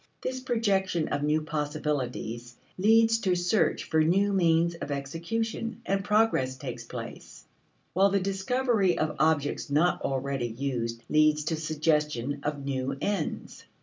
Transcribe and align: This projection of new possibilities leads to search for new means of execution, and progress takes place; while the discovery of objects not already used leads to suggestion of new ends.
This 0.23 0.39
projection 0.39 1.09
of 1.09 1.21
new 1.21 1.43
possibilities 1.43 2.55
leads 2.75 3.19
to 3.19 3.35
search 3.35 3.83
for 3.83 4.01
new 4.03 4.33
means 4.33 4.73
of 4.73 4.89
execution, 4.89 5.79
and 5.85 6.03
progress 6.03 6.57
takes 6.57 6.83
place; 6.83 7.45
while 7.93 8.09
the 8.09 8.19
discovery 8.19 8.97
of 8.97 9.15
objects 9.19 9.69
not 9.69 10.01
already 10.01 10.47
used 10.47 11.03
leads 11.07 11.43
to 11.43 11.55
suggestion 11.55 12.39
of 12.41 12.65
new 12.65 12.97
ends. 12.99 13.65